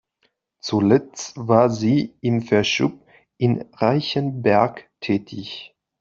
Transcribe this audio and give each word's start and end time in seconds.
Zuletzt 0.61 1.33
war 1.47 1.69
sie 1.69 2.15
im 2.21 2.41
Verschub 2.41 3.05
in 3.37 3.63
Reichenberg 3.73 4.89
tätig. 4.99 5.75